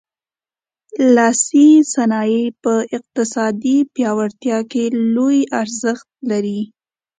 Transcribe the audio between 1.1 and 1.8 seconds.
لاسي